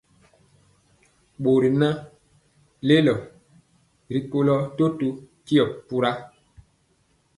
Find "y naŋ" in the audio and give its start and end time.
1.73-1.95